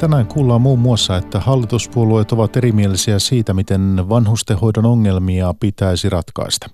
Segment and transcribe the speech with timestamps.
[0.00, 6.70] Tänään kuullaan muun muassa, että hallituspuolueet ovat erimielisiä siitä, miten vanhustenhoidon ongelmia pitäisi ratkaista.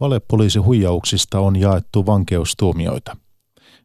[0.00, 3.16] Valepoliisihuijauksista on jaettu vankeustuomioita.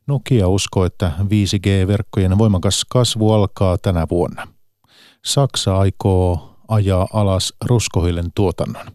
[0.08, 4.48] Nokia uskoo, että 5G-verkkojen voimakas kasvu alkaa tänä vuonna.
[5.26, 8.86] Saksa aikoo ajaa alas ruskohilen tuotannon.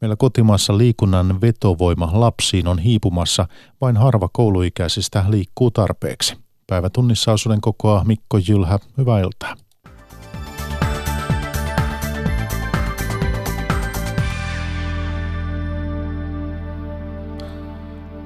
[0.00, 3.48] Meillä kotimaassa liikunnan vetovoima lapsiin on hiipumassa,
[3.80, 6.41] vain harva kouluikäisistä liikkuu tarpeeksi.
[6.72, 9.54] Päivätunnissa osuuden kokoa Mikko Jylhä, hyvää iltaa.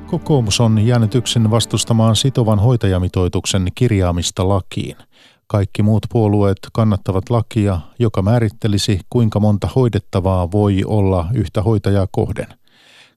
[0.07, 4.97] Kokoomus on jäänyt yksin vastustamaan sitovan hoitajamitoituksen kirjaamista lakiin.
[5.47, 12.49] Kaikki muut puolueet kannattavat lakia, joka määrittelisi, kuinka monta hoidettavaa voi olla yhtä hoitajaa kohden.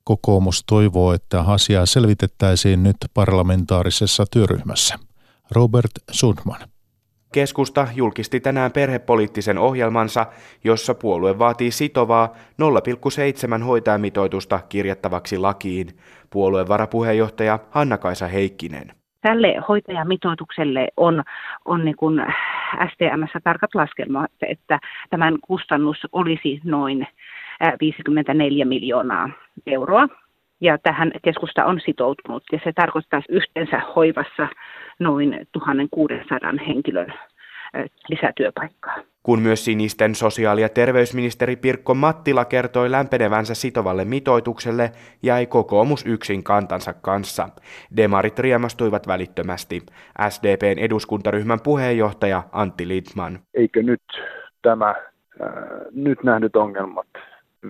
[0.03, 5.08] Kokoomus toivoo, että asiaa selvitettäisiin nyt parlamentaarisessa työryhmässä.
[5.55, 6.59] Robert Sundman.
[7.33, 10.25] Keskusta julkisti tänään perhepoliittisen ohjelmansa,
[10.63, 12.33] jossa puolue vaatii sitovaa
[13.59, 15.87] 0,7 hoitajamitoitusta kirjattavaksi lakiin.
[16.29, 18.91] Puolueen varapuheenjohtaja Hanna-Kaisa Heikkinen.
[19.21, 21.23] Tälle hoitajamitoitukselle on,
[21.65, 22.25] on niin kuin
[22.91, 27.07] STMssä tarkat laskelmat, että tämän kustannus olisi noin
[27.79, 29.29] 54 miljoonaa
[29.67, 30.07] euroa.
[30.61, 34.47] Ja tähän keskusta on sitoutunut ja se tarkoittaa yhteensä hoivassa
[34.99, 37.13] noin 1600 henkilön
[38.09, 38.95] lisätyöpaikkaa.
[39.23, 44.91] Kun myös sinisten sosiaali- ja terveysministeri Pirkko Mattila kertoi lämpenevänsä sitovalle mitoitukselle,
[45.23, 47.49] jäi kokoomus yksin kantansa kanssa.
[47.97, 49.81] Demarit riemastuivat välittömästi.
[50.29, 53.39] SDPn eduskuntaryhmän puheenjohtaja Antti Lidman.
[53.53, 54.01] Eikö nyt
[54.61, 54.95] tämä äh,
[55.91, 57.07] nyt nähdyt ongelmat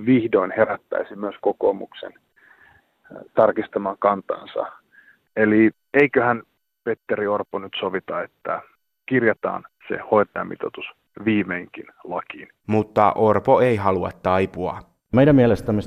[0.05, 4.65] vihdoin herättäisi myös kokoomuksen äh, tarkistamaan kantansa?
[5.36, 6.43] Eli eiköhän
[6.84, 8.62] Petteri Orpo nyt sovita, että
[9.06, 10.86] kirjataan se hoitajamitoitus
[11.26, 12.48] viimeinkin lakiin.
[12.67, 14.80] Mutta Orpo ei halua taipua.
[15.14, 15.82] Meidän mielestämme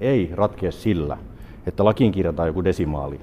[0.00, 1.18] ei ratkea sillä,
[1.66, 3.20] että lakiin kirjataan joku desimaali,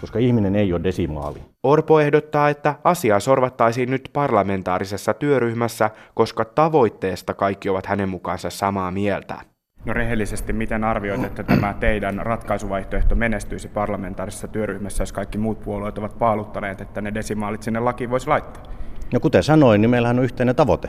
[0.00, 1.38] koska ihminen ei ole desimaali.
[1.62, 8.90] Orpo ehdottaa, että asiaa sorvattaisiin nyt parlamentaarisessa työryhmässä, koska tavoitteesta kaikki ovat hänen mukaansa samaa
[8.90, 9.34] mieltä.
[9.84, 15.98] No rehellisesti, miten arvioit, että tämä teidän ratkaisuvaihtoehto menestyisi parlamentaarisessa työryhmässä, jos kaikki muut puolueet
[15.98, 18.62] ovat paaluttaneet, että ne desimaalit sinne lakiin voisi laittaa?
[19.12, 20.88] No kuten sanoin, niin meillähän on yhteinen tavoite.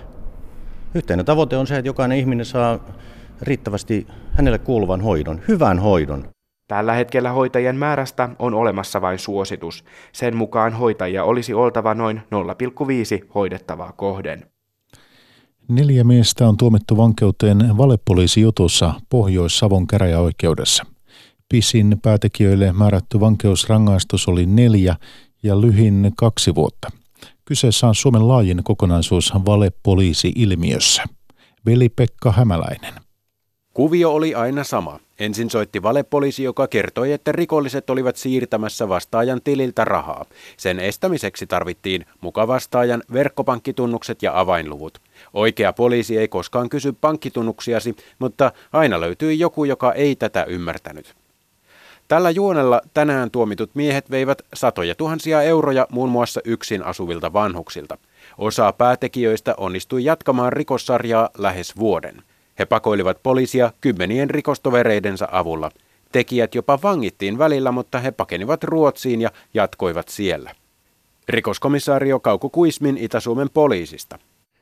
[0.95, 2.79] Yhteinen tavoite on se, että jokainen ihminen saa
[3.41, 6.27] riittävästi hänelle kuuluvan hoidon, hyvän hoidon.
[6.67, 9.85] Tällä hetkellä hoitajien määrästä on olemassa vain suositus.
[10.11, 12.21] Sen mukaan hoitajia olisi oltava noin
[13.21, 14.45] 0,5 hoidettavaa kohden.
[15.71, 20.85] Neljä miestä on tuomittu vankeuteen valepoliisijutussa Pohjois-Savon käräjäoikeudessa.
[21.49, 24.95] Pisin päätekijöille määrätty vankeusrangaistus oli neljä
[25.43, 26.89] ja lyhin kaksi vuotta.
[27.45, 31.03] Kyseessä on Suomen laajin kokonaisuus valepoliisi-ilmiössä.
[31.65, 32.93] Veli-Pekka Hämäläinen.
[33.73, 34.99] Kuvio oli aina sama.
[35.19, 40.25] Ensin soitti valepoliisi, joka kertoi, että rikolliset olivat siirtämässä vastaajan tililtä rahaa.
[40.57, 45.01] Sen estämiseksi tarvittiin mukavastaajan verkkopankkitunnukset ja avainluvut.
[45.33, 51.15] Oikea poliisi ei koskaan kysy pankkitunnuksiasi, mutta aina löytyi joku, joka ei tätä ymmärtänyt.
[52.07, 57.97] Tällä juonella tänään tuomitut miehet veivät satoja tuhansia euroja muun muassa yksin asuvilta vanhuksilta.
[58.37, 62.23] Osa päätekijöistä onnistui jatkamaan rikossarjaa lähes vuoden.
[62.59, 65.71] He pakoilivat poliisia kymmenien rikostovereidensa avulla.
[66.11, 70.51] Tekijät jopa vangittiin välillä, mutta he pakenivat Ruotsiin ja jatkoivat siellä.
[71.29, 74.19] Rikoskomissaario Kauko Kuismin Itä-Suomen poliisista.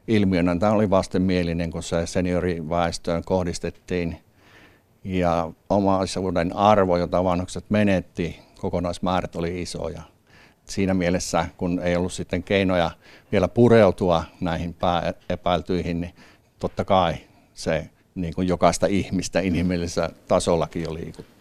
[0.10, 4.18] Ilmiönä tämä oli vastenmielinen, kun se senioriväestöön kohdistettiin
[5.04, 10.02] ja omaisuuden arvo, jota vanhukset menetti, kokonaismäärät oli isoja.
[10.66, 12.92] Siinä mielessä, kun ei ollut sitten keinoja
[13.32, 14.76] vielä pureutua näihin
[15.30, 16.14] epäiltyihin, niin
[16.60, 17.14] totta kai
[17.54, 21.39] se niin kuin jokaista ihmistä inhimillisellä tasollakin jo liikuttaa.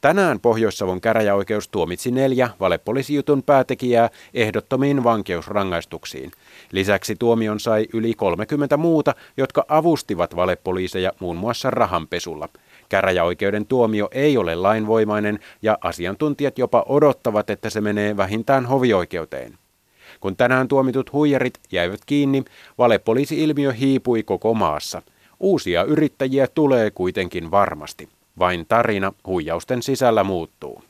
[0.00, 6.30] Tänään Pohjois-Savon käräjäoikeus tuomitsi neljä valepoliisijutun päätekijää ehdottomiin vankeusrangaistuksiin.
[6.72, 12.48] Lisäksi tuomion sai yli 30 muuta, jotka avustivat valepoliiseja muun muassa rahanpesulla.
[12.88, 19.58] Käräjäoikeuden tuomio ei ole lainvoimainen ja asiantuntijat jopa odottavat, että se menee vähintään hovioikeuteen.
[20.20, 22.44] Kun tänään tuomitut huijarit jäivät kiinni,
[22.78, 25.02] valepoliisi-ilmiö hiipui koko maassa.
[25.40, 28.17] Uusia yrittäjiä tulee kuitenkin varmasti.
[28.38, 30.82] Vain tarina huijausten sisällä muuttuu.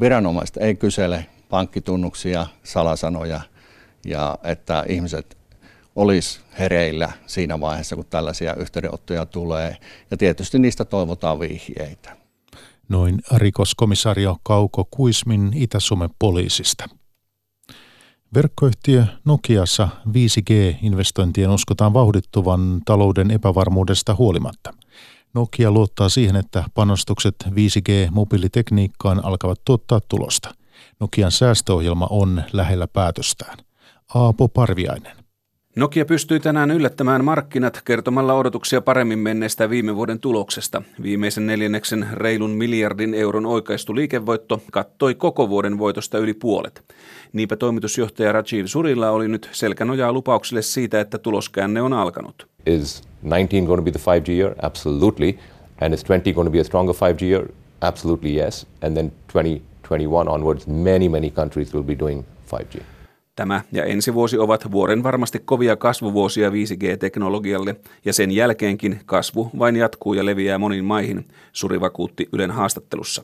[0.00, 3.40] Viranomaiset ei kysele pankkitunnuksia, salasanoja
[4.06, 5.36] ja että ihmiset
[5.96, 9.76] olisi hereillä siinä vaiheessa, kun tällaisia yhteydenottoja tulee.
[10.10, 12.16] Ja tietysti niistä toivotaan vihjeitä.
[12.88, 16.88] Noin rikoskomisario Kauko Kuismin Itä-Suomen poliisista.
[18.34, 24.74] Verkkoyhtiö Nokiassa 5G-investointien uskotaan vauhdittuvan talouden epävarmuudesta huolimatta.
[25.34, 30.54] Nokia luottaa siihen, että panostukset 5G-mobiilitekniikkaan alkavat tuottaa tulosta.
[31.00, 33.58] Nokian säästöohjelma on lähellä päätöstään.
[34.14, 35.23] Aapo Parviainen.
[35.76, 40.82] Nokia pystyi tänään yllättämään markkinat kertomalla odotuksia paremmin menneestä viime vuoden tuloksesta.
[41.02, 46.82] Viimeisen neljänneksen reilun miljardin euron oikaistu liikevoitto kattoi koko vuoden voitosta yli puolet.
[47.32, 52.46] Niinpä toimitusjohtaja Rajiv Surilla oli nyt selkänojaa lupauksille siitä, että tuloskäänne on alkanut.
[52.66, 54.54] Is 19 going to be the 5G year?
[54.62, 55.34] Absolutely.
[55.80, 57.48] And is 20 going to be a stronger 5G year?
[57.80, 58.66] Absolutely yes.
[58.82, 62.93] And then 2021 onwards, many, many countries will be doing 5G.
[63.36, 69.76] Tämä ja ensi vuosi ovat vuoren varmasti kovia kasvuvuosia 5G-teknologialle, ja sen jälkeenkin kasvu vain
[69.76, 73.22] jatkuu ja leviää moniin maihin, Suri vakuutti Ylen haastattelussa.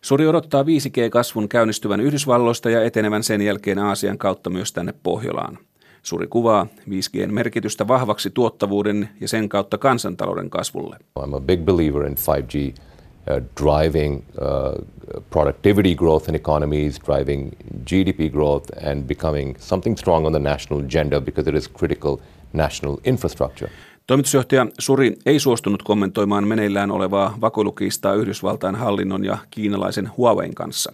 [0.00, 5.58] Suri odottaa 5G-kasvun käynnistyvän Yhdysvalloista ja etenevän sen jälkeen Aasian kautta myös tänne Pohjolaan.
[6.02, 10.96] Suri kuvaa 5Gn merkitystä vahvaksi tuottavuuden ja sen kautta kansantalouden kasvulle.
[11.18, 12.87] I'm a big believer in 5G uh,
[13.64, 14.72] driving uh,
[15.30, 21.20] productivity growth in economies, driving GDP growth, and becoming something strong on the national agenda
[21.20, 22.16] because it is critical
[22.52, 23.70] national infrastructure.
[24.06, 30.92] Toimitusjohtaja Suri ei suostunut kommentoimaan meneillään olevaa vakoilukiistaa Yhdysvaltain hallinnon ja kiinalaisen Huawein kanssa.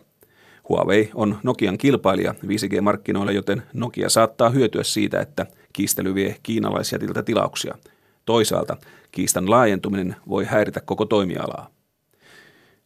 [0.69, 7.75] Huawei on Nokian kilpailija 5G-markkinoilla, joten Nokia saattaa hyötyä siitä, että kiistely vie kiinalaisjätiltä tilauksia.
[8.25, 8.77] Toisaalta
[9.13, 11.74] kiistan laajentuminen voi häiritä koko toimialaa.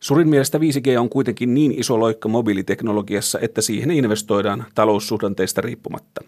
[0.01, 6.21] Surin mielestä 5G on kuitenkin niin iso loikka mobiiliteknologiassa, että siihen investoidaan taloussuhdanteista riippumatta.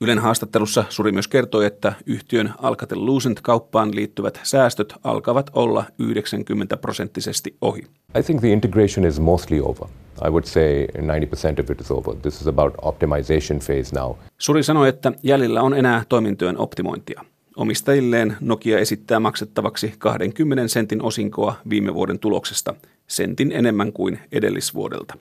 [0.00, 7.82] Ylen haastattelussa Suri myös kertoi, että yhtiön Alcatel-Lucent-kauppaan liittyvät säästöt alkavat olla 90 prosenttisesti ohi.
[8.18, 9.88] I think the integration is mostly over.
[10.26, 12.14] I would say 90% of it is over.
[12.14, 14.12] This is about optimization phase now.
[14.38, 17.24] Suri sanoi, että jäljellä on enää toimintojen optimointia.
[17.56, 22.74] Omistajilleen Nokia esittää maksettavaksi 20 sentin osinkoa viime vuoden tuloksesta,
[23.06, 25.14] sentin enemmän kuin edellisvuodelta.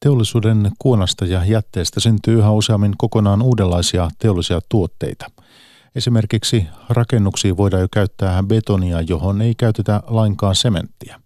[0.00, 5.26] Teollisuuden kuonasta ja jätteestä syntyy yhä useammin kokonaan uudenlaisia teollisia tuotteita.
[5.94, 11.20] Esimerkiksi rakennuksiin voidaan jo käyttää betonia, johon ei käytetä lainkaan sementtiä.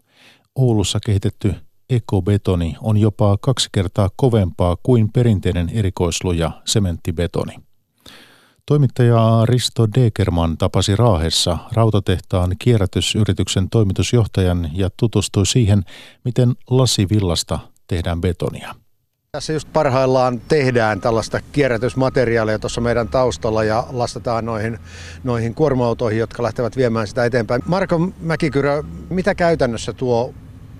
[0.54, 1.54] Oulussa kehitetty
[1.90, 7.67] ekobetoni on jopa kaksi kertaa kovempaa kuin perinteinen erikoisluja sementtibetoni.
[8.68, 15.82] Toimittaja Risto Dekerman tapasi Raahessa rautatehtaan kierrätysyrityksen toimitusjohtajan ja tutustui siihen,
[16.24, 18.74] miten lasivillasta tehdään betonia.
[19.32, 24.78] Tässä just parhaillaan tehdään tällaista kierrätysmateriaalia tuossa meidän taustalla ja lastataan noihin,
[25.24, 27.62] noihin kuorma-autoihin, jotka lähtevät viemään sitä eteenpäin.
[27.66, 30.34] Marko Mäkikyrö, mitä käytännössä tuo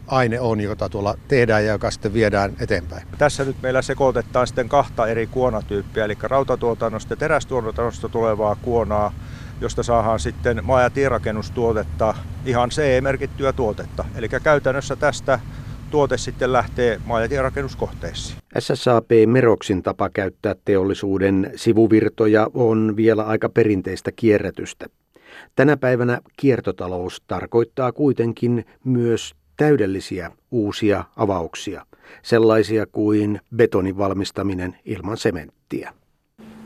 [0.08, 3.02] aine on, jota tuolla tehdään ja joka sitten viedään eteenpäin.
[3.18, 9.12] Tässä nyt meillä sekoitetaan sitten kahta eri kuonatyyppiä, eli rautatuotannosta ja terästuotannosta tulevaa kuonaa,
[9.60, 12.14] josta saadaan sitten maa- ja tierakennustuotetta,
[12.44, 14.04] ihan CE-merkittyä tuotetta.
[14.14, 15.40] Eli käytännössä tästä
[15.90, 18.38] tuote sitten lähtee maa- ja tierakennuskohteisiin.
[18.58, 24.86] SSAP Meroksin tapa käyttää teollisuuden sivuvirtoja on vielä aika perinteistä kierrätystä.
[25.56, 31.86] Tänä päivänä kiertotalous tarkoittaa kuitenkin myös täydellisiä uusia avauksia,
[32.22, 35.92] sellaisia kuin betonin valmistaminen ilman sementtiä.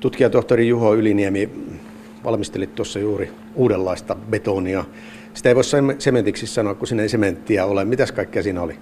[0.00, 1.50] Tutkijatohtori Juho Yliniemi,
[2.24, 4.84] valmistelit tuossa juuri uudenlaista betonia.
[5.34, 5.64] Sitä ei voi
[5.98, 7.84] sementiksi sanoa, kun siinä ei sementtiä ole.
[7.84, 8.78] Mitäs kaikkea siinä oli?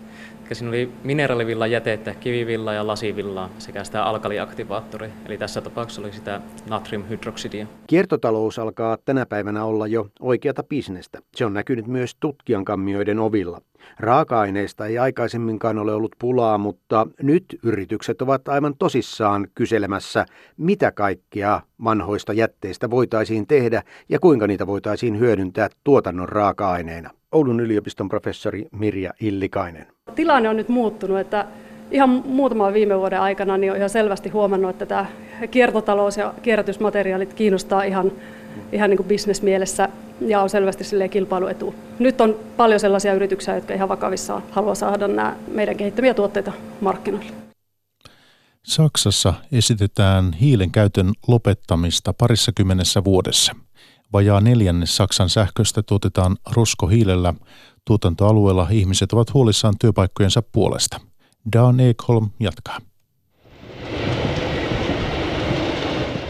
[0.53, 5.11] Siinä oli mineraalivilla jätettä, kivivillaa ja lasivillaa sekä sitä alkaliaktivaattoria.
[5.27, 7.67] Eli tässä tapauksessa oli sitä natriumhydroksidia.
[7.87, 11.19] Kiertotalous alkaa tänä päivänä olla jo oikeata bisnestä.
[11.35, 13.61] Se on näkynyt myös tutkijankammioiden ovilla.
[13.99, 20.27] Raaka-aineista ei aikaisemminkaan ole ollut pulaa, mutta nyt yritykset ovat aivan tosissaan kyselemässä,
[20.57, 27.11] mitä kaikkea vanhoista jätteistä voitaisiin tehdä ja kuinka niitä voitaisiin hyödyntää tuotannon raaka-aineena.
[27.33, 29.87] Oulun yliopiston professori Mirja Illikainen.
[30.15, 31.47] Tilanne on nyt muuttunut, että
[31.91, 35.07] ihan muutaman viime vuoden aikana niin on ihan selvästi huomannut, että tämä
[35.51, 38.13] kiertotalous ja kierrätysmateriaalit kiinnostaa ihan,
[38.73, 39.89] ihan niin kuin bisnesmielessä
[40.21, 41.75] ja on selvästi kilpailuetu.
[41.99, 47.33] Nyt on paljon sellaisia yrityksiä, jotka ihan vakavissaan haluaa saada nämä meidän kehittämiä tuotteita markkinoille.
[48.63, 53.53] Saksassa esitetään hiilen käytön lopettamista parissa kymmenessä vuodessa.
[54.13, 57.35] Vajaa neljännes Saksan sähköstä tuotetaan ruskohiilellä.
[57.85, 61.01] Tuotantoalueella ihmiset ovat huolissaan työpaikkojensa puolesta.
[61.53, 62.79] Dan Ekholm jatkaa.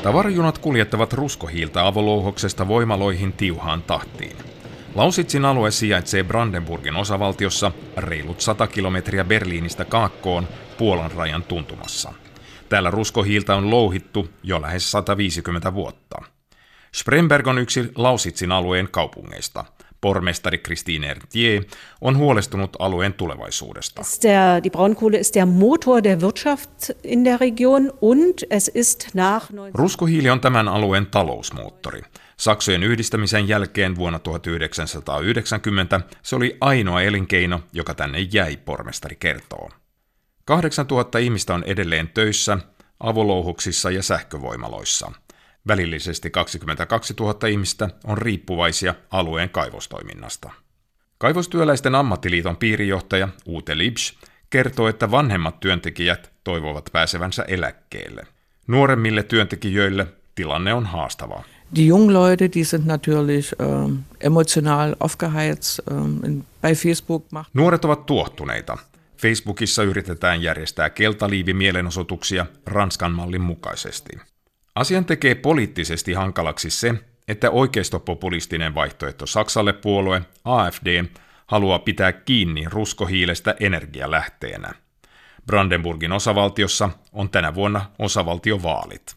[0.03, 4.37] Tavarajunat kuljettavat ruskohiiltä avolouhoksesta voimaloihin tiuhaan tahtiin.
[4.95, 12.13] Lausitsin alue sijaitsee Brandenburgin osavaltiossa reilut 100 kilometriä Berliinistä kaakkoon Puolan rajan tuntumassa.
[12.69, 16.40] Täällä ruskohiiltä on louhittu jo lähes 150 vuotta.
[16.95, 19.65] Spremberg on yksi Lausitsin alueen kaupungeista.
[20.01, 21.65] Pormestari Christine Ertier
[22.01, 24.03] on huolestunut alueen tulevaisuudesta.
[24.23, 29.51] Der, die Braunkohle ist der Motor der Wirtschaft in der Region und es ist nach...
[29.75, 32.03] Ruskohiili on tämän alueen talousmoottori.
[32.37, 39.71] Saksojen yhdistämisen jälkeen vuonna 1990 se oli ainoa elinkeino, joka tänne jäi, pormestari kertoo.
[40.45, 42.59] 8000 ihmistä on edelleen töissä,
[43.01, 45.13] avolouhuksissa ja sähkövoimaloissa.
[45.69, 50.51] Välillisesti 22 000 ihmistä on riippuvaisia alueen kaivostoiminnasta.
[51.19, 54.15] Kaivostyöläisten ammattiliiton piirijohtaja Ute Libsch
[54.51, 58.27] kertoo, että vanhemmat työntekijät toivovat pääsevänsä eläkkeelle.
[58.67, 61.45] Nuoremmille työntekijöille tilanne on haastava.
[61.77, 67.25] Die jungen Leute, die sind natürlich ähm, emotional aufgeheizt ähm, bei Facebook.
[67.33, 67.51] Macht.
[67.55, 68.79] Nuoret ovat tuottuneita.
[69.17, 74.13] Facebookissa yritetään järjestää keltaliivi-mielenosoituksia Ranskan mallin mukaisesti.
[74.81, 76.95] Asian tekee poliittisesti hankalaksi se,
[77.29, 81.05] että oikeistopopulistinen vaihtoehto Saksalle puolue, AFD,
[81.47, 84.75] haluaa pitää kiinni ruskohiilestä energialähteenä.
[85.47, 89.17] Brandenburgin osavaltiossa on tänä vuonna osavaltiovaalit.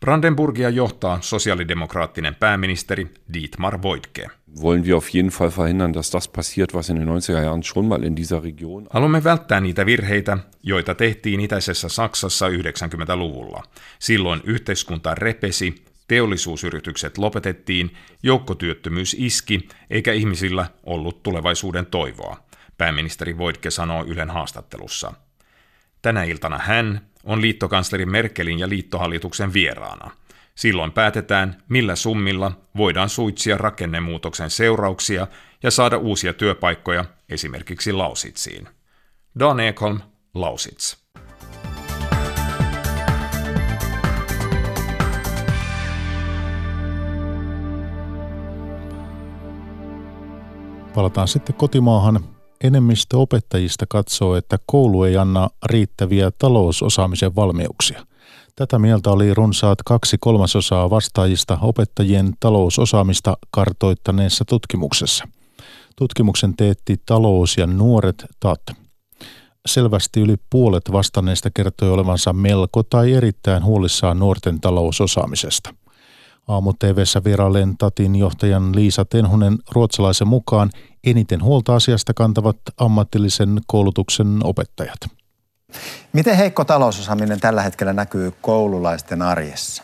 [0.00, 4.30] Brandenburgia johtaa sosiaalidemokraattinen pääministeri Dietmar Woidke.
[4.62, 7.86] Wollen wir auf jeden Fall verhindern, dass das passiert, was in den 90er Jahren schon
[7.86, 8.86] mal in dieser Region.
[8.90, 13.62] Haluamme välttää niitä virheitä, joita tehtiin itäisessä Saksassa 90-luvulla.
[13.98, 22.36] Silloin yhteiskunta repesi, teollisuusyritykset lopetettiin, joukkotyöttömyys iski, eikä ihmisillä ollut tulevaisuuden toivoa,
[22.78, 25.12] pääministeri Voidke sanoo Ylen haastattelussa.
[26.02, 30.10] Tänä iltana hän on liittokansleri Merkelin ja liittohallituksen vieraana.
[30.56, 35.26] Silloin päätetään, millä summilla voidaan suitsia rakennemuutoksen seurauksia
[35.62, 38.68] ja saada uusia työpaikkoja esimerkiksi Lausitsiin.
[39.38, 40.00] Dan Ekholm,
[40.34, 41.04] Lausits.
[50.94, 52.24] Palataan sitten kotimaahan
[52.64, 58.06] enemmistö opettajista katsoo, että koulu ei anna riittäviä talousosaamisen valmiuksia.
[58.56, 65.28] Tätä mieltä oli runsaat kaksi kolmasosaa vastaajista opettajien talousosaamista kartoittaneessa tutkimuksessa.
[65.96, 68.60] Tutkimuksen teetti talous ja nuoret TAT.
[69.66, 75.74] Selvästi yli puolet vastanneista kertoi olevansa melko tai erittäin huolissaan nuorten talousosaamisesta–
[76.48, 80.70] Aamu TVssä vierailen Tatin johtajan Liisa Tenhunen ruotsalaisen mukaan
[81.04, 84.98] eniten huolta asiasta kantavat ammatillisen koulutuksen opettajat.
[86.12, 89.82] Miten heikko talousosaaminen tällä hetkellä näkyy koululaisten arjessa?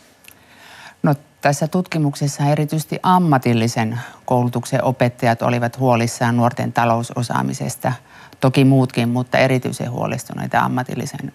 [1.02, 7.92] No, tässä tutkimuksessa erityisesti ammatillisen koulutuksen opettajat olivat huolissaan nuorten talousosaamisesta.
[8.40, 11.32] Toki muutkin, mutta erityisen huolestuneita ammatillisen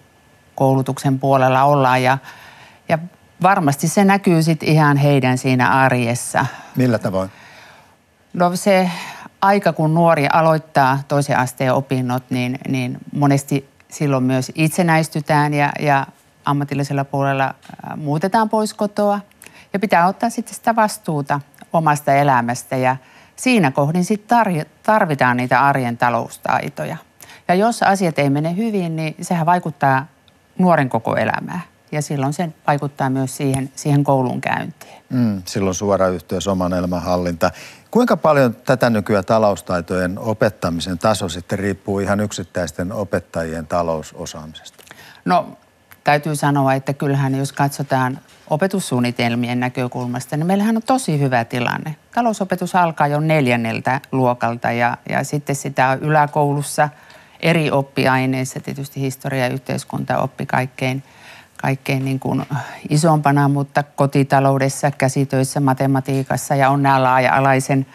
[0.54, 2.02] koulutuksen puolella ollaan.
[2.02, 2.18] Ja,
[2.88, 2.98] ja
[3.42, 6.46] varmasti se näkyy sitten ihan heidän siinä arjessa.
[6.76, 7.30] Millä tavoin?
[8.32, 8.90] No se
[9.40, 16.06] aika, kun nuori aloittaa toisen asteen opinnot, niin, niin monesti silloin myös itsenäistytään ja, ja
[16.44, 17.54] ammatillisella puolella
[17.96, 19.20] muutetaan pois kotoa.
[19.72, 21.40] Ja pitää ottaa sitten sitä vastuuta
[21.72, 22.96] omasta elämästä ja
[23.36, 24.38] siinä kohdin sitten
[24.82, 26.96] tarvitaan niitä arjen taloustaitoja.
[27.48, 30.06] Ja jos asiat ei mene hyvin, niin sehän vaikuttaa
[30.58, 31.62] nuoren koko elämään
[31.92, 34.96] ja silloin se vaikuttaa myös siihen, siihen koulun käyntiin.
[35.08, 37.50] Mm, silloin suora yhteys oman elämänhallinta.
[37.90, 44.84] Kuinka paljon tätä nykyään taloustaitojen opettamisen taso sitten riippuu ihan yksittäisten opettajien talousosaamisesta?
[45.24, 45.56] No
[46.04, 48.18] täytyy sanoa, että kyllähän jos katsotaan
[48.50, 51.96] opetussuunnitelmien näkökulmasta, niin meillähän on tosi hyvä tilanne.
[52.14, 56.88] Talousopetus alkaa jo neljänneltä luokalta ja, ja sitten sitä on yläkoulussa
[57.40, 61.02] eri oppiaineissa, tietysti historia ja yhteiskunta oppi kaikkein–
[61.56, 62.46] kaikkein niin kuin
[62.88, 67.86] isompana, mutta kotitaloudessa, käsitöissä, matematiikassa ja on nämä laaja-alaisen,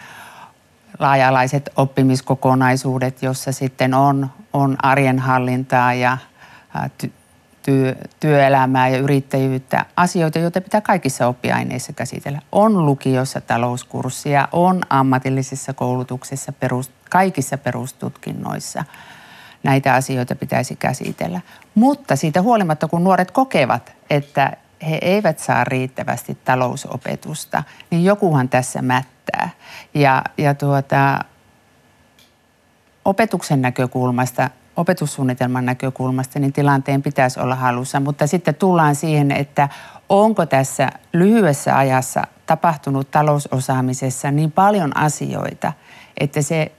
[0.98, 6.18] laaja-alaiset oppimiskokonaisuudet, jossa sitten on, on arjen hallintaa ja
[6.98, 7.12] ty,
[7.62, 12.40] työ, työelämää ja yrittäjyyttä, asioita, joita pitää kaikissa oppiaineissa käsitellä.
[12.52, 18.84] On lukiossa talouskurssia, on ammatillisessa koulutuksessa, perus, kaikissa perustutkinnoissa–
[19.62, 21.40] näitä asioita pitäisi käsitellä.
[21.74, 24.56] Mutta siitä huolimatta, kun nuoret kokevat, että
[24.90, 29.50] he eivät saa riittävästi talousopetusta, niin jokuhan tässä mättää.
[29.94, 31.24] Ja, ja tuota,
[33.04, 38.00] opetuksen näkökulmasta, opetussuunnitelman näkökulmasta, niin tilanteen pitäisi olla halussa.
[38.00, 39.68] Mutta sitten tullaan siihen, että
[40.08, 45.72] onko tässä lyhyessä ajassa tapahtunut talousosaamisessa niin paljon asioita,
[46.20, 46.72] että se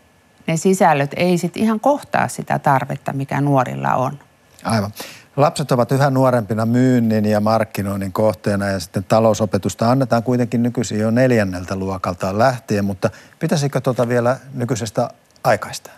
[0.47, 4.19] ne sisällöt ei sitten ihan kohtaa sitä tarvetta, mikä nuorilla on.
[4.63, 4.91] Aivan.
[5.37, 11.11] Lapset ovat yhä nuorempina myynnin ja markkinoinnin kohteena ja sitten talousopetusta annetaan kuitenkin nykyisin jo
[11.11, 13.09] neljänneltä luokalta lähtien, mutta
[13.39, 15.09] pitäisikö tuota vielä nykyisestä
[15.43, 15.91] aikaista?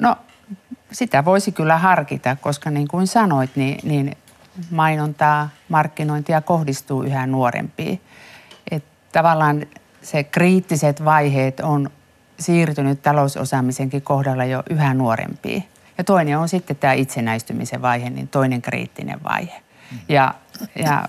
[0.00, 0.16] No
[0.92, 4.16] sitä voisi kyllä harkita, koska niin kuin sanoit, niin, niin
[4.70, 8.00] mainontaa, markkinointia kohdistuu yhä nuorempiin.
[8.70, 9.66] Et tavallaan
[10.02, 11.90] se kriittiset vaiheet on
[12.40, 15.64] siirtynyt talousosaamisenkin kohdalla jo yhä nuorempiin.
[15.98, 19.62] Ja toinen on sitten tämä itsenäistymisen vaihe, niin toinen kriittinen vaihe.
[20.08, 20.34] Ja,
[20.76, 21.04] ja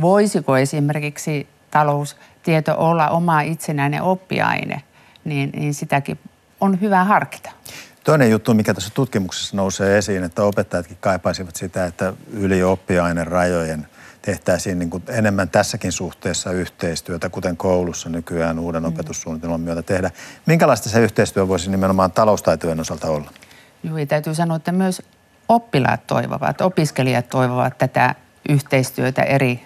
[0.00, 4.82] voisiko esimerkiksi taloustieto olla oma itsenäinen oppiaine,
[5.24, 6.18] niin, niin sitäkin
[6.60, 7.50] on hyvä harkita.
[8.04, 13.86] Toinen juttu, mikä tässä tutkimuksessa nousee esiin, että opettajatkin kaipaisivat sitä, että yli oppiaineen rajojen
[14.26, 18.88] tehtäisiin niin kuin enemmän tässäkin suhteessa yhteistyötä, kuten koulussa nykyään uuden mm.
[18.88, 20.10] opetussuunnitelman myötä tehdä.
[20.46, 23.30] Minkälaista se yhteistyö voisi nimenomaan taloustaitojen osalta olla?
[23.82, 25.02] Joo, täytyy sanoa, että myös
[25.48, 28.14] oppilaat toivovat, opiskelijat toivovat tätä
[28.48, 29.62] yhteistyötä eri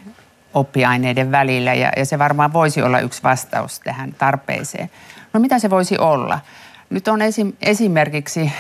[0.55, 4.90] oppiaineiden välillä ja, ja se varmaan voisi olla yksi vastaus tähän tarpeeseen.
[5.33, 6.40] No mitä se voisi olla?
[6.90, 8.52] Nyt on esim, esimerkiksi äh,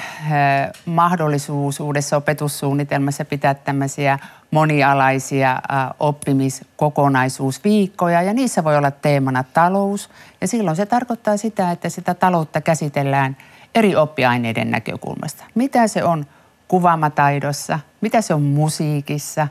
[0.86, 4.18] mahdollisuus uudessa opetussuunnitelmassa pitää tämmöisiä
[4.50, 5.60] monialaisia äh,
[6.00, 10.10] oppimiskokonaisuusviikkoja ja niissä voi olla teemana talous.
[10.40, 13.36] Ja silloin se tarkoittaa sitä, että sitä taloutta käsitellään
[13.74, 15.44] eri oppiaineiden näkökulmasta.
[15.54, 16.26] Mitä se on
[16.68, 19.48] kuvaamataidossa, mitä se on musiikissa,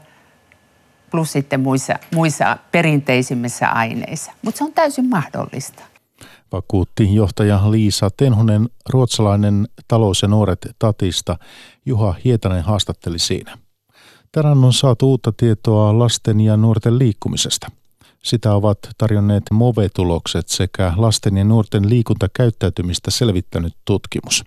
[1.12, 4.32] plus sitten muissa, muissa perinteisimmissä aineissa.
[4.42, 5.84] Mutta se on täysin mahdollista
[6.52, 11.38] vakuutti johtaja Liisa Tenhonen, ruotsalainen talous- ja nuoret tatista.
[11.86, 13.58] Juha Hietanen haastatteli siinä.
[14.32, 17.68] Tänään on saatu uutta tietoa lasten ja nuorten liikkumisesta.
[18.24, 24.44] Sitä ovat tarjonneet MOVE-tulokset sekä lasten ja nuorten liikuntakäyttäytymistä selvittänyt tutkimus.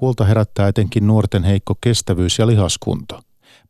[0.00, 3.20] Huolta herättää etenkin nuorten heikko kestävyys ja lihaskunto.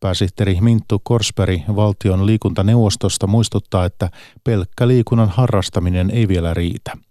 [0.00, 4.10] Pääsihteeri Minttu Korsperi valtion liikuntaneuvostosta muistuttaa, että
[4.44, 6.92] pelkkä liikunnan harrastaminen ei vielä riitä–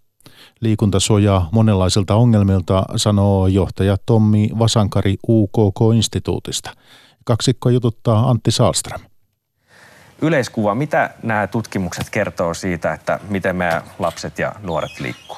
[0.60, 6.70] Liikunta suojaa monenlaisilta ongelmilta, sanoo johtaja Tommi Vasankari UKK-instituutista.
[7.24, 9.00] Kaksikko jututtaa Antti Saalström.
[10.22, 15.36] Yleiskuva, mitä nämä tutkimukset kertoo siitä, että miten meidän lapset ja nuoret liikkuu?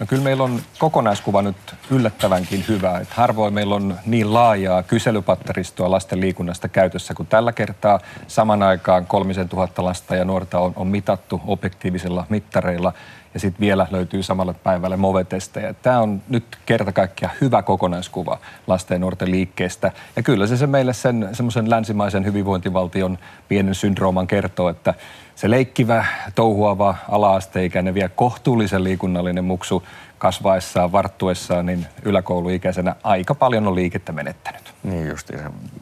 [0.00, 1.56] No kyllä meillä on kokonaiskuva nyt
[1.90, 2.98] yllättävänkin hyvä.
[2.98, 8.00] Että harvoin meillä on niin laajaa kyselypatteristoa lasten liikunnasta käytössä kuin tällä kertaa.
[8.26, 12.92] Saman aikaan kolmisen tuhatta lasta ja nuorta on, on mitattu objektiivisilla mittareilla
[13.36, 15.74] ja sitten vielä löytyy samalle päivälle movetestejä.
[15.74, 19.92] Tämä on nyt kerta kaikkiaan hyvä kokonaiskuva lasten ja nuorten liikkeestä.
[20.16, 23.18] Ja kyllä se, se meille sen semmoisen länsimaisen hyvinvointivaltion
[23.48, 24.94] pienen syndrooman kertoo, että
[25.34, 29.82] se leikkivä, touhuava ala-asteikäinen, vielä kohtuullisen liikunnallinen muksu
[30.18, 34.74] kasvaessaan, varttuessaan, niin yläkouluikäisenä aika paljon on liikettä menettänyt.
[34.82, 35.30] Niin just.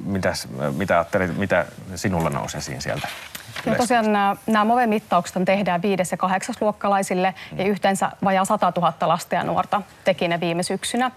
[0.04, 3.08] Mitäs, mitä ajattelit, mitä sinulla nousi esiin sieltä?
[3.66, 7.58] No tosiaan nämä, nämä MOVE-mittaukset tehdään viides- ja kahdeksasluokkalaisille mm.
[7.58, 11.10] ja yhteensä vajaa 100 000 lasta ja nuorta teki ne viime syksynä.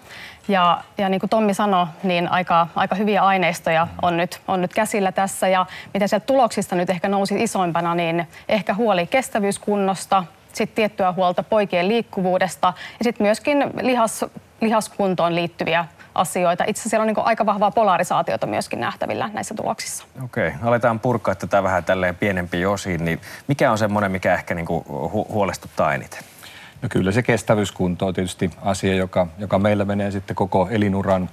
[0.48, 4.74] Ja, ja niin kuin Tommi sanoi, niin aika, aika hyviä aineistoja on nyt, on nyt
[4.74, 5.48] käsillä tässä.
[5.48, 10.24] Ja mitä sieltä tuloksista nyt ehkä nousi isoimpana, niin ehkä huoli kestävyyskunnosta,
[10.58, 14.26] sitten tiettyä huolta poikien liikkuvuudesta ja sitten myöskin lihas,
[14.62, 16.64] lihaskuntoon liittyviä asioita.
[16.64, 20.06] Itse asiassa siellä on niin aika vahvaa polarisaatiota myöskin nähtävillä näissä tuloksissa.
[20.24, 20.60] Okei, okay.
[20.68, 23.06] aletaan purkaa tätä vähän tälleen pienempiin osiin.
[23.06, 26.20] Niin mikä on semmoinen, mikä ehkä niin kuin hu- huolestuttaa eniten?
[26.82, 31.30] No kyllä se kestävyyskunto on tietysti asia, joka, joka meillä menee sitten koko elinuran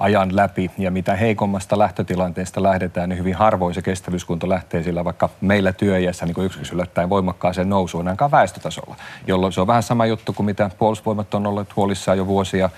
[0.00, 0.70] ajan läpi.
[0.78, 6.26] Ja mitä heikommasta lähtötilanteesta lähdetään, niin hyvin harvoin se kestävyyskunto lähtee sillä vaikka meillä työiässä
[6.26, 8.96] niin yksi yllättäen voimakkaaseen nousuun ainakaan väestötasolla.
[9.26, 12.70] Jolloin se on vähän sama juttu kuin mitä puolustusvoimat on ollut huolissaan jo vuosia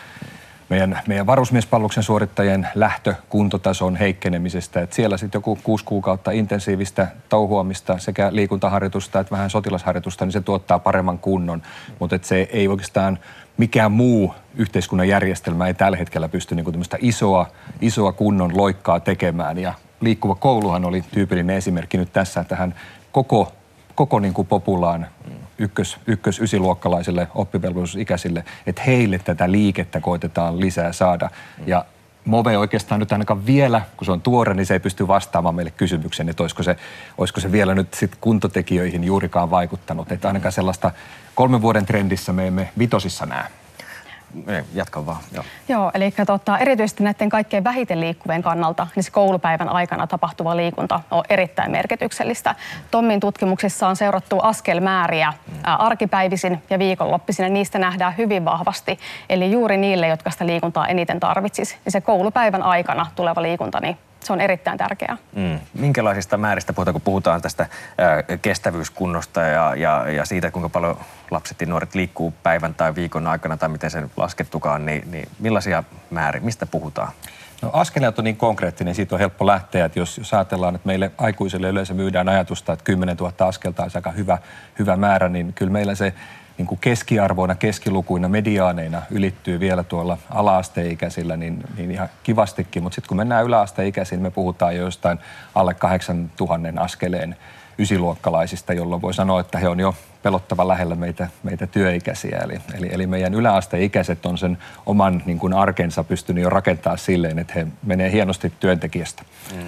[0.69, 4.81] meidän, meidän varusmiespalluksen suorittajien lähtökuntotason heikkenemisestä.
[4.81, 10.41] Et siellä sitten joku kuusi kuukautta intensiivistä touhuamista sekä liikuntaharjoitusta että vähän sotilasharjoitusta, niin se
[10.41, 11.63] tuottaa paremman kunnon.
[11.99, 13.19] Mutta se ei oikeastaan
[13.57, 17.47] mikään muu yhteiskunnan järjestelmä ei tällä hetkellä pysty niin isoa,
[17.81, 19.59] isoa kunnon loikkaa tekemään.
[19.59, 22.75] Ja liikkuva kouluhan oli tyypillinen esimerkki nyt tässä, että hän
[23.13, 23.53] koko,
[23.95, 25.07] koko niin kuin populaan
[25.59, 31.31] ykkös, ykkös ysiluokkalaisille oppivelvollisuusikäisille, että heille tätä liikettä koitetaan lisää saada.
[31.67, 31.85] Ja
[32.25, 35.71] Move oikeastaan nyt ainakaan vielä, kun se on tuore, niin se ei pysty vastaamaan meille
[35.71, 36.77] kysymykseen, että olisiko se,
[37.19, 40.13] olisiko se vielä nyt sit kuntotekijöihin juurikaan vaikuttanut.
[40.13, 40.91] Että ainakaan sellaista
[41.35, 43.62] kolmen vuoden trendissä me emme vitosissa näe.
[44.75, 45.21] Jatka vaan.
[45.33, 50.57] Joo, Joo eli tota, erityisesti näiden kaikkein vähiten liikkuvien kannalta niin se koulupäivän aikana tapahtuva
[50.57, 52.55] liikunta on erittäin merkityksellistä.
[52.91, 55.55] Tommin tutkimuksissa on seurattu askelmääriä mm.
[55.65, 58.99] arkipäivisin ja viikonloppisin ja niistä nähdään hyvin vahvasti.
[59.29, 63.99] Eli juuri niille, jotka sitä liikuntaa eniten tarvitsisi, niin se koulupäivän aikana tuleva liikunta niin
[64.23, 65.17] Se on erittäin tärkeää.
[65.37, 65.59] Mm.
[65.75, 67.67] Minkälaisista määristä puhutaan, kun puhutaan tästä
[68.43, 73.57] kestävyyskunnosta ja, ja, ja siitä, kuinka paljon lapset ja nuoret liikkuu päivän tai viikon aikana
[73.57, 77.13] tai miten se laskettukaan, niin, niin millaisia määriä, mistä puhutaan?
[77.63, 81.11] No askeleet on niin konkreettinen, siitä on helppo lähteä, että jos, jos ajatellaan, että meille
[81.19, 84.39] aikuisille yleensä myydään ajatusta, että 10 000 askelta olisi aika hyvä,
[84.79, 86.15] hyvä määrä, niin kyllä meillä se
[86.59, 92.83] niin kuin keskiarvoina, keskilukuina, mediaaneina ylittyy vielä tuolla ala-asteikäisillä, niin, niin ihan kivastikin.
[92.83, 95.19] Mutta sitten kun mennään yläasteikäisiin, me puhutaan jo jostain
[95.55, 97.37] alle 8000 askeleen
[97.79, 102.39] ysiluokkalaisista, jolloin voi sanoa, että he on jo pelottava lähellä meitä, meitä työikäisiä.
[102.45, 107.39] Eli, eli, eli meidän yläasteikäiset on sen oman niin kuin arkensa pystynyt jo rakentaa silleen,
[107.39, 109.23] että he menee hienosti työntekijästä.
[109.55, 109.61] Mm,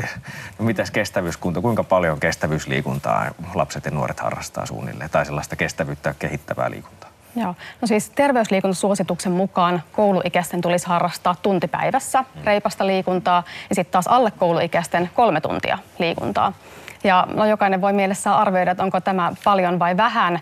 [0.00, 0.16] just
[0.58, 1.62] no mitäs kestävyyskunto?
[1.62, 5.10] Kuinka paljon kestävyysliikuntaa lapset ja nuoret harrastaa suunnilleen?
[5.10, 7.10] Tai sellaista kestävyyttä kehittävää liikuntaa?
[7.36, 7.54] Joo.
[7.80, 15.10] No siis terveysliikuntasuosituksen mukaan kouluikäisten tulisi harrastaa tuntipäivässä reipasta liikuntaa ja sitten taas alle kouluikäisten
[15.14, 16.52] kolme tuntia liikuntaa.
[17.04, 20.40] Ja no, jokainen voi mielessään arvioida, että onko tämä paljon vai vähän.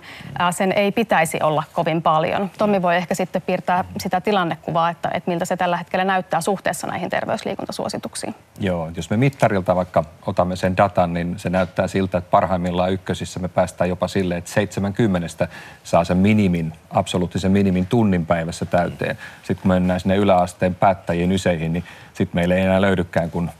[0.50, 2.50] Sen ei pitäisi olla kovin paljon.
[2.58, 6.86] Tommi voi ehkä sitten piirtää sitä tilannekuvaa, että, että miltä se tällä hetkellä näyttää suhteessa
[6.86, 8.34] näihin terveysliikuntasuosituksiin.
[8.60, 13.40] Joo, jos me mittarilta vaikka otamme sen datan, niin se näyttää siltä, että parhaimmillaan ykkösissä
[13.40, 15.48] me päästään jopa sille, että 70
[15.84, 19.18] saa sen minimin, absoluuttisen minimin tunnin päivässä täyteen.
[19.42, 23.50] Sitten kun mennään sinne yläasteen päättäjien yseihin, niin sitten meillä ei enää löydykään kuin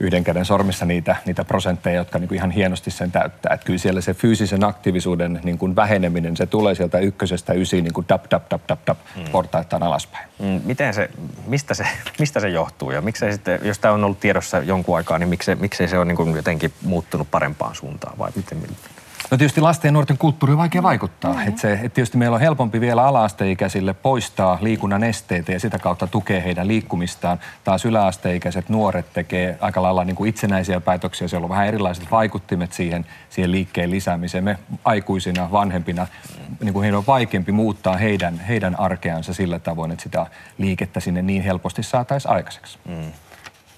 [0.00, 3.54] yhden käden sormissa niitä, niitä prosentteja, jotka niin kuin ihan hienosti sen täyttää.
[3.54, 7.94] Että kyllä siellä se fyysisen aktiivisuuden niin kuin väheneminen, se tulee sieltä ykkösestä ysiin niin
[7.94, 9.24] kuin dap, dap, dap, dap, dap, mm.
[9.32, 10.28] portaittain alaspäin.
[10.38, 11.10] Mm, miten se,
[11.46, 11.86] mistä, se,
[12.18, 15.54] mistä se johtuu ja miksei sitten, jos tämä on ollut tiedossa jonkun aikaa, niin miksei,
[15.54, 18.58] miksei se ole niin kuin jotenkin muuttunut parempaan suuntaan vai miten?
[19.30, 21.32] No tietysti lasten ja nuorten kulttuuri on vaikea vaikuttaa.
[21.32, 21.48] Mm-hmm.
[21.48, 26.06] Et se, et tietysti meillä on helpompi vielä ala-asteikäisille poistaa liikunnan esteitä ja sitä kautta
[26.06, 27.38] tukea heidän liikkumistaan.
[27.64, 31.28] Taas yläasteikäiset nuoret tekee aika lailla niin kuin itsenäisiä päätöksiä.
[31.28, 34.44] Siellä on vähän erilaiset vaikuttimet siihen, siihen liikkeen lisäämiseen.
[34.44, 36.06] Me aikuisina, vanhempina,
[36.60, 40.26] niin kuin heidän on vaikeampi muuttaa heidän, heidän arkeansa sillä tavoin, että sitä
[40.58, 42.78] liikettä sinne niin helposti saataisiin aikaiseksi.
[42.88, 43.12] Mm.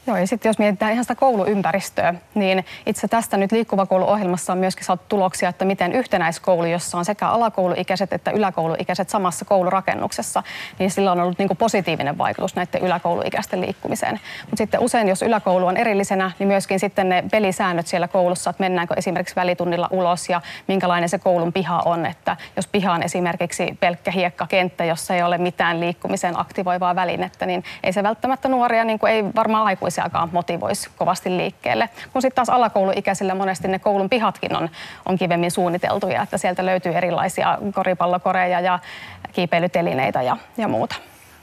[0.09, 4.59] Joo, ja sitten jos mietitään ihan sitä kouluympäristöä, niin itse tästä nyt Liikkuva koulu-ohjelmassa on
[4.59, 10.43] myöskin saatu tuloksia, että miten yhtenäiskoulu, jossa on sekä alakouluikäiset että yläkouluikäiset samassa koulurakennuksessa,
[10.79, 14.21] niin sillä on ollut niin kuin positiivinen vaikutus näiden yläkouluikäisten liikkumiseen.
[14.43, 18.63] Mutta sitten usein, jos yläkoulu on erillisenä, niin myöskin sitten ne pelisäännöt siellä koulussa, että
[18.63, 23.77] mennäänkö esimerkiksi välitunnilla ulos ja minkälainen se koulun piha on, että jos piha on esimerkiksi
[23.81, 28.99] pelkkä hiekkakenttä, jossa ei ole mitään liikkumisen aktivoivaa välinettä, niin ei se välttämättä nuoria, niin
[28.99, 31.89] kuin ei varmaan aikuisia lapsiakaan motivoisi kovasti liikkeelle.
[32.13, 34.69] Kun sitten taas alakouluikäisillä monesti ne koulun pihatkin on,
[35.07, 38.79] on kivemmin suunniteltuja, että sieltä löytyy erilaisia koripallokoreja ja
[39.33, 40.97] kiipeilytelineitä ja, ja muuta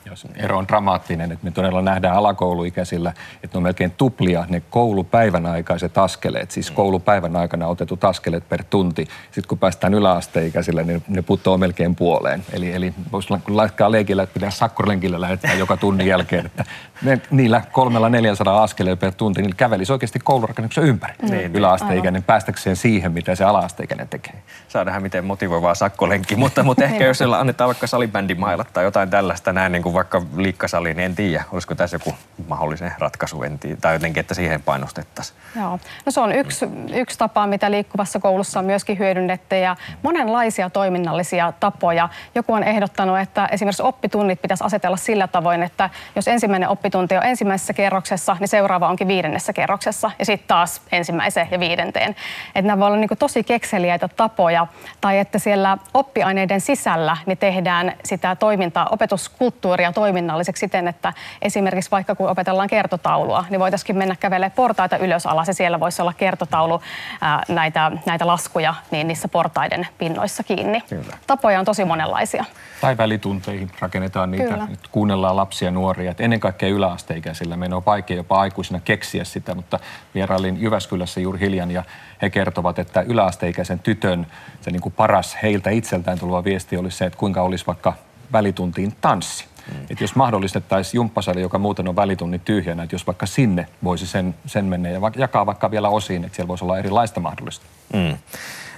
[0.05, 3.13] jos ero on dramaattinen, että me todella nähdään alakouluikäisillä,
[3.43, 6.75] että ne on melkein tuplia ne koulupäivän aikaiset askeleet, siis mm.
[6.75, 9.07] koulupäivän aikana otetut askeleet per tunti.
[9.31, 12.45] Sitten kun päästään yläasteikäisille, niin ne putoaa melkein puoleen.
[12.53, 16.65] Eli, eli voisi laittaa leikillä, että pitää sakkolenkillä lähettää joka tunnin jälkeen, että
[17.01, 21.55] ne, niillä kolmella 400 askeleella per tunti, niin kävelisi oikeasti koulurakennuksen ympäri mm.
[21.55, 24.43] yläasteikäinen päästäkseen siihen, mitä se alaasteikäinen tekee.
[24.67, 29.53] Saadaan miten motivoivaa sakkolenkki, mutta, mutta ehkä jos siellä annetaan vaikka salibändimailat tai jotain tällaista
[29.53, 32.15] näin niin kuin vaikka liikkasaliin, niin en tiedä, olisiko tässä joku
[32.47, 35.37] mahdollinen ratkaisu, en tiedä, tai jotenkin, että siihen painostettaisiin.
[35.55, 40.69] Joo, no se on yksi, yksi tapa, mitä liikkuvassa koulussa on myöskin hyödynnetty ja monenlaisia
[40.69, 42.09] toiminnallisia tapoja.
[42.35, 47.23] Joku on ehdottanut, että esimerkiksi oppitunnit pitäisi asetella sillä tavoin, että jos ensimmäinen oppitunti on
[47.23, 52.15] ensimmäisessä kerroksessa, niin seuraava onkin viidennessä kerroksessa ja sitten taas ensimmäiseen ja viidenteen.
[52.55, 54.67] Että nämä voi olla niin tosi kekseliäitä tapoja
[55.01, 61.91] tai että siellä oppiaineiden sisällä niin tehdään sitä toimintaa, opetuskulttuuria ja toiminnalliseksi siten, että esimerkiksi
[61.91, 66.13] vaikka kun opetellaan kertotaulua, niin voitaisiin mennä kävelemään portaita ylös alas ja siellä voisi olla
[66.13, 66.81] kertotaulu
[67.21, 70.81] ää, näitä, näitä laskuja niin niissä portaiden pinnoissa kiinni.
[70.81, 71.17] Kyllä.
[71.27, 72.45] Tapoja on tosi monenlaisia.
[72.81, 74.67] Tai välitunteihin rakennetaan niitä, Kyllä.
[74.69, 76.11] nyt kuunnellaan lapsia ja nuoria.
[76.11, 79.79] Et ennen kaikkea yläasteikäisillä meidän on vaikea jopa aikuisina keksiä sitä, mutta
[80.15, 81.83] vierailin Jyväskylässä juuri hiljan ja
[82.21, 84.27] he kertovat, että yläasteikäisen tytön
[84.61, 87.93] se niin kuin paras heiltä itseltään tuleva viesti olisi se, että kuinka olisi vaikka
[88.31, 89.54] välituntiin tanssi.
[89.71, 89.83] Mm.
[89.89, 94.35] Että jos mahdollistettaisiin jumppasali, joka muuten on välitunnin tyhjänä, että jos vaikka sinne voisi sen,
[94.45, 97.65] sen mennä ja jakaa vaikka vielä osiin, että siellä voisi olla erilaista mahdollista.
[97.93, 98.17] Mm.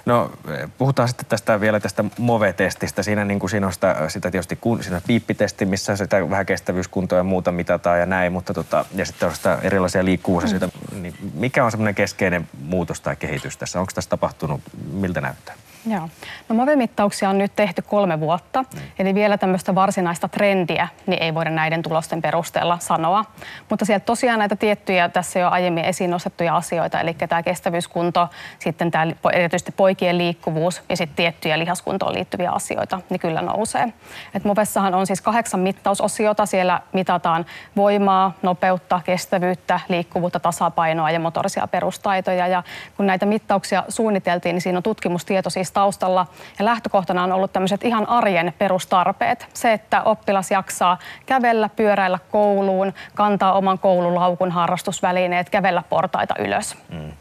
[0.06, 0.32] No
[0.78, 3.04] puhutaan sitten tästä vielä tästä MOVE-testistä.
[3.04, 7.24] Siinä, niin kuin siinä on sitä, sitä tietysti siinä piippitesti, missä sitä vähän kestävyyskuntoa ja
[7.24, 10.70] muuta mitataan ja näin, mutta tota, ja sitten on sitä erilaisia liikkuvuusasioita.
[10.92, 11.02] Mm.
[11.02, 13.80] Niin mikä on semmoinen keskeinen muutos tai kehitys tässä?
[13.80, 15.56] Onko tässä tapahtunut, miltä näyttää?
[15.88, 16.10] Joo.
[16.50, 18.80] No movemittauksia on nyt tehty kolme vuotta, mm.
[19.00, 23.26] eli vielä tämmöistä varsinaista trendiä niin ei voida näiden tulosten perusteella sanoa.
[23.70, 28.92] Mutta sieltä tosiaan näitä tiettyjä tässä jo aiemmin esiin nostettuja asioita, eli tämä kestävyyskunto, sitten
[28.92, 33.94] tämä erityisesti poikien liikkuvuus ja sitten tiettyjä lihaskuntoon liittyviä asioita, niin kyllä nousee.
[34.34, 37.46] Et Movessahan on siis kahdeksan mittausosiota, siellä mitataan
[37.76, 42.48] voimaa, nopeutta, kestävyyttä, liikkuvuutta, tasapainoa ja motorisia perustaitoja.
[42.48, 42.64] Ja
[42.98, 46.28] kun näitä mittauksia suunniteltiin, niin siinä on tutkimustieto siis taustalla.
[46.60, 49.48] Ja lähtökohtana on ollut tämmöiset ihan arjen perustarpeet.
[49.54, 56.78] Se, että oppilas jaksaa kävellä, pyöräillä kouluun, kantaa oman koululaukun harrastusvälineet, kävellä portaita ylös.
[56.90, 57.12] Mm.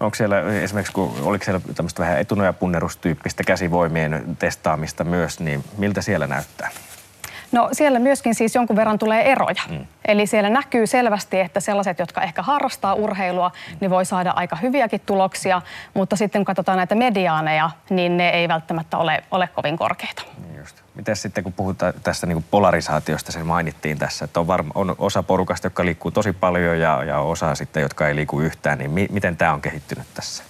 [0.00, 6.26] Onko siellä esimerkiksi, kun oliko siellä tämmöistä vähän etunojapunnerustyyppistä käsivoimien testaamista myös, niin miltä siellä
[6.26, 6.70] näyttää?
[7.54, 9.62] No siellä myöskin siis jonkun verran tulee eroja.
[9.70, 9.86] Mm.
[10.04, 15.00] Eli siellä näkyy selvästi, että sellaiset, jotka ehkä harrastaa urheilua, niin voi saada aika hyviäkin
[15.06, 15.62] tuloksia,
[15.94, 20.22] mutta sitten kun katsotaan näitä mediaaneja, niin ne ei välttämättä ole, ole kovin korkeita.
[20.46, 20.76] Niin just.
[20.94, 25.22] Miten sitten, kun puhutaan tästä niin polarisaatiosta, se mainittiin tässä, että on, varma, on osa
[25.22, 29.06] porukasta, jotka liikkuu tosi paljon ja, ja osa sitten, jotka ei liiku yhtään, niin mi,
[29.10, 30.44] miten tämä on kehittynyt tässä?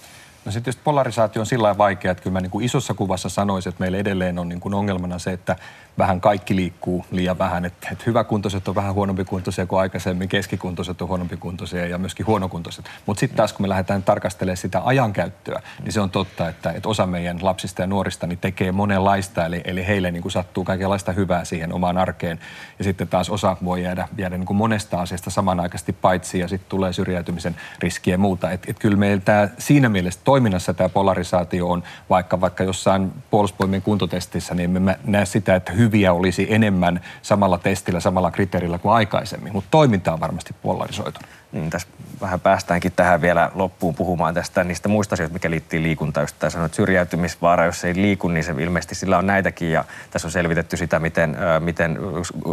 [0.45, 3.69] No sitten just polarisaatio on sillä vaikea, että kyllä mä niin kuin isossa kuvassa sanoisin,
[3.69, 5.55] että meillä edelleen on niin kuin ongelmana se, että
[5.97, 7.65] vähän kaikki liikkuu liian vähän.
[7.65, 12.25] Että et hyväkuntoiset on vähän huonompi kuntoisia kuin aikaisemmin, keskikuntoiset on huonompi kuntoisia ja myöskin
[12.25, 12.85] huonokuntoiset.
[13.05, 16.89] Mutta sitten taas kun me lähdetään tarkastelemaan sitä ajankäyttöä, niin se on totta, että, että
[16.89, 21.11] osa meidän lapsista ja nuorista niin tekee monenlaista, eli, eli heille niin kuin sattuu kaikenlaista
[21.11, 22.39] hyvää siihen omaan arkeen.
[22.79, 26.69] Ja sitten taas osa voi jäädä, jäädä niin kuin monesta asiasta samanaikaisesti paitsi ja sitten
[26.69, 28.51] tulee syrjäytymisen riskiä ja muuta.
[28.51, 33.81] Et, et kyllä meillä tämä, siinä mielessä toiminnassa tämä polarisaatio on, vaikka, vaikka jossain puolustusvoimien
[33.81, 39.53] kuntotestissä, niin me näe sitä, että hyviä olisi enemmän samalla testillä, samalla kriteerillä kuin aikaisemmin,
[39.53, 41.29] mutta toiminta on varmasti polarisoitunut.
[41.51, 41.87] Niin, tässä
[42.21, 46.23] vähän päästäänkin tähän vielä loppuun puhumaan tästä niistä muista asioista, mikä liittyy liikuntaan.
[46.23, 49.71] Just sanoit, syrjäytymisvaara, jos ei liiku, niin se ilmeisesti sillä on näitäkin.
[49.71, 51.97] Ja tässä on selvitetty sitä, miten, miten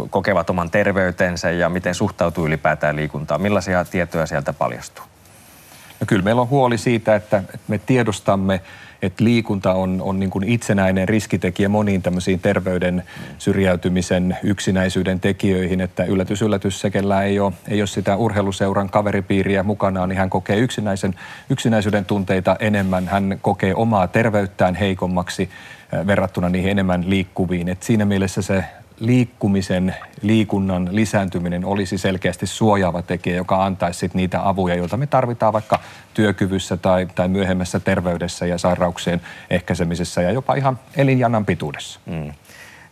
[0.09, 3.41] kokevat oman terveytensä ja miten suhtautuu ylipäätään liikuntaan.
[3.41, 5.05] Millaisia tietoja sieltä paljastuu?
[6.03, 8.61] No kyllä meillä on huoli siitä, että me tiedostamme
[9.01, 13.03] että liikunta on, on niin kuin itsenäinen riskitekijä moniin tämmöisiin terveyden
[13.37, 16.91] syrjäytymisen yksinäisyyden tekijöihin, että yllätys, yllätys, se
[17.25, 21.15] ei ole, ei ole sitä urheiluseuran kaveripiiriä mukanaan, niin hän kokee yksinäisen,
[21.49, 25.49] yksinäisyyden tunteita enemmän, hän kokee omaa terveyttään heikommaksi
[26.07, 27.69] verrattuna niihin enemmän liikkuviin.
[27.69, 28.63] Et siinä mielessä se
[29.05, 35.53] liikkumisen, liikunnan lisääntyminen olisi selkeästi suojaava tekijä, joka antaisi sit niitä avuja, joita me tarvitaan
[35.53, 35.79] vaikka
[36.13, 41.99] työkyvyssä tai, tai myöhemmässä terveydessä ja sairauksien ehkäisemisessä ja jopa ihan elinjanan pituudessa.
[42.05, 42.31] Mm.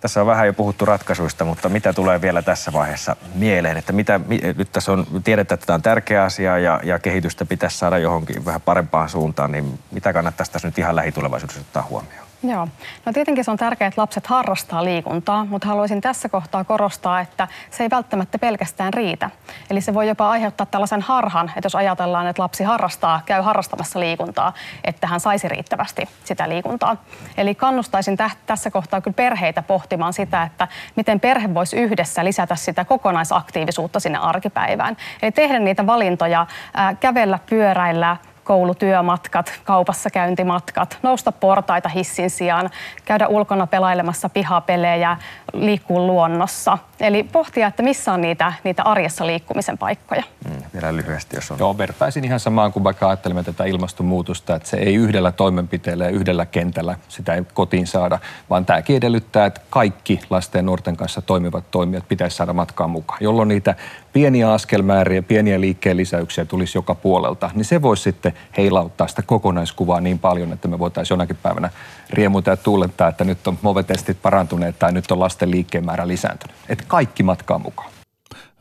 [0.02, 3.78] Tässä on vähän jo puhuttu ratkaisuista, mutta mitä tulee vielä tässä vaiheessa mieleen?
[3.78, 4.20] Että mitä,
[4.58, 8.46] nyt tässä on, tiedetään, että tämä on tärkeä asia ja, ja kehitystä pitäisi saada johonkin
[8.46, 12.31] vähän parempaan suuntaan, niin mitä kannattaisi tässä nyt ihan lähitulevaisuudessa ottaa huomioon?
[12.44, 12.68] Joo.
[13.06, 17.48] No tietenkin se on tärkeää, että lapset harrastaa liikuntaa, mutta haluaisin tässä kohtaa korostaa, että
[17.70, 19.30] se ei välttämättä pelkästään riitä.
[19.70, 24.00] Eli se voi jopa aiheuttaa tällaisen harhan, että jos ajatellaan, että lapsi harrastaa, käy harrastamassa
[24.00, 26.98] liikuntaa, että hän saisi riittävästi sitä liikuntaa.
[27.38, 32.56] Eli kannustaisin tä- tässä kohtaa kyllä perheitä pohtimaan sitä, että miten perhe voisi yhdessä lisätä
[32.56, 34.98] sitä kokonaisaktiivisuutta sinne arkipäivään.
[35.22, 42.70] Eli tehdä niitä valintoja, ää, kävellä, pyöräillä, koulutyömatkat, kaupassa käyntimatkat, nousta portaita hissin sijaan,
[43.06, 45.18] käydä ulkona pelailemassa pihapelejä,
[45.54, 46.78] liikkuu luonnossa.
[47.02, 50.24] Eli pohtia, että missä on niitä, niitä arjessa liikkumisen paikkoja.
[50.46, 51.60] Mm, vielä lyhyesti, jos on.
[51.60, 56.10] Joo, vertaisin ihan samaan kuin vaikka ajattelemme tätä ilmastonmuutosta, että se ei yhdellä toimenpiteellä ja
[56.10, 61.22] yhdellä kentällä sitä ei kotiin saada, vaan tämäkin edellyttää, että kaikki lasten ja nuorten kanssa
[61.22, 63.76] toimivat toimijat pitäisi saada matkaan mukaan, jolloin niitä
[64.14, 70.02] pieniä askelmääriä, pieniä liikkeen lisäyksiä tulisi joka puolelta, niin se voisi sitten heilauttaa sitä kokonaiskuvaa
[70.02, 71.70] niin paljon, että me voitaisiin jonakin päivänä
[72.10, 76.56] riemuta ja tuulettaa, että nyt on movetestit parantuneet tai nyt on lasten liikkeen määrä lisääntynyt.
[76.70, 77.92] Että kaikki matkaa mukaan.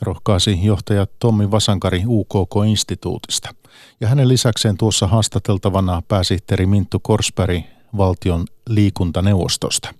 [0.00, 3.54] Rohkaasi johtaja Tommi Vasankari UKK-instituutista.
[4.00, 7.64] Ja hänen lisäkseen tuossa haastateltavana pääsihteeri Minttu Korsberg
[7.96, 9.94] valtion liikuntaneuvostosta.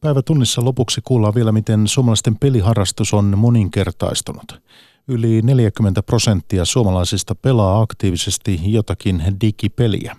[0.00, 4.60] Päivätunnissa lopuksi kuullaan vielä, miten suomalaisten peliharrastus on moninkertaistunut.
[5.08, 10.16] Yli 40 prosenttia suomalaisista pelaa aktiivisesti jotakin digipeliä.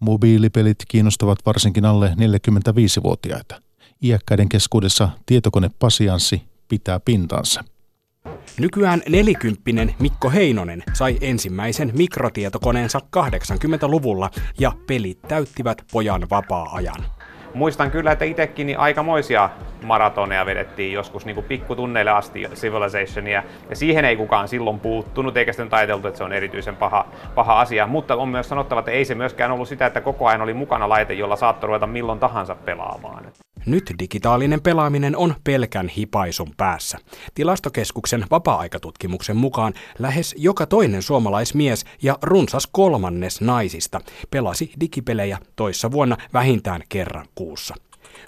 [0.00, 3.69] Mobiilipelit kiinnostavat varsinkin alle 45-vuotiaita.
[4.04, 7.64] Iäkkäiden keskuudessa tietokonepasianssi pitää pintansa.
[8.60, 17.04] Nykyään nelikymppinen Mikko Heinonen sai ensimmäisen mikrotietokoneensa 80-luvulla ja pelit täyttivät pojan vapaa-ajan.
[17.54, 19.50] muistan kyllä, että itsekin niin aikamoisia
[19.82, 25.52] maratoneja vedettiin joskus niin kuin pikkutunneille asti Civilizationia, ja siihen ei kukaan silloin puuttunut, eikä
[25.52, 29.04] sitten ajateltu, että se on erityisen paha, paha asia, mutta on myös sanottava, että ei
[29.04, 32.54] se myöskään ollut sitä, että koko ajan oli mukana laite, jolla saattoi ruveta milloin tahansa
[32.54, 33.32] pelaamaan.
[33.66, 36.98] Nyt digitaalinen pelaaminen on pelkän hipaisun päässä.
[37.34, 46.16] Tilastokeskuksen vapaa-aikatutkimuksen mukaan lähes joka toinen suomalaismies ja runsas kolmannes naisista pelasi digipelejä toissa vuonna
[46.32, 47.74] vähintään kerran kuussa.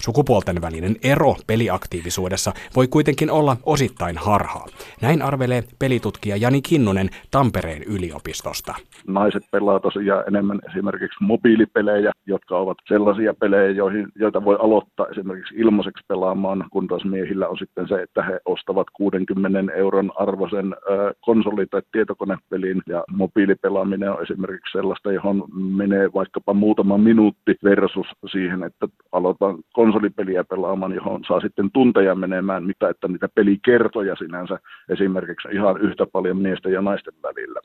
[0.01, 4.67] Sukupuolten välinen ero peliaktiivisuudessa voi kuitenkin olla osittain harhaa.
[5.03, 8.75] Näin arvelee pelitutkija Jani Kinnunen Tampereen yliopistosta.
[9.07, 15.55] Naiset pelaa tosiaan enemmän esimerkiksi mobiilipelejä, jotka ovat sellaisia pelejä, joihin, joita voi aloittaa esimerkiksi
[15.57, 20.77] ilmaiseksi pelaamaan, kun taas miehillä on sitten se, että he ostavat 60 euron arvoisen
[21.21, 28.63] konsoli- tai tietokonepelin ja mobiilipelaaminen on esimerkiksi sellaista, johon menee vaikkapa muutama minuutti versus siihen,
[28.63, 35.49] että aloitan konsolipeliä pelaamaan, johon saa sitten tunteja menemään, mitä että niitä pelikertoja sinänsä esimerkiksi
[35.53, 37.61] ihan yhtä paljon miesten ja naisten välillä.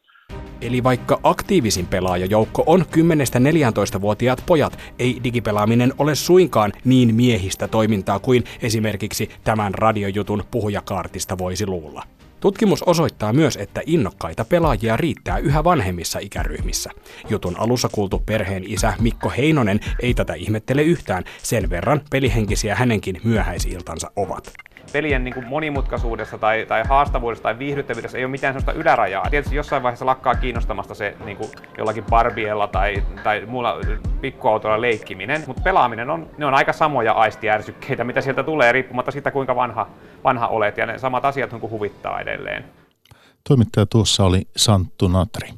[0.61, 8.43] Eli vaikka aktiivisin pelaajajoukko on 10-14-vuotiaat pojat, ei digipelaaminen ole suinkaan niin miehistä toimintaa kuin
[8.61, 12.16] esimerkiksi tämän radiojutun puhujakaartista voisi luulla.
[12.47, 16.89] Tutkimus osoittaa myös, että innokkaita pelaajia riittää yhä vanhemmissa ikäryhmissä.
[17.29, 23.21] Jutun alussa kuultu perheen isä Mikko Heinonen ei tätä ihmettele yhtään, sen verran pelihenkisiä hänenkin
[23.23, 24.53] myöhäisiltansa ovat
[24.93, 29.29] pelien niin kuin monimutkaisuudessa tai, tai haastavuudessa tai viihdyttävyydessä ei ole mitään sellaista ylärajaa.
[29.29, 33.77] Tietysti jossain vaiheessa lakkaa kiinnostamasta se niin kuin jollakin barbiella tai, tai muulla
[34.21, 39.31] pikkuautolla leikkiminen, mutta pelaaminen on, ne on aika samoja aistiärsykkeitä, mitä sieltä tulee, riippumatta siitä
[39.31, 39.87] kuinka vanha,
[40.23, 42.65] vanha olet, ja ne samat asiat niin kuin huvittaa edelleen.
[43.47, 45.49] Toimittaja tuossa oli Santtu Natri.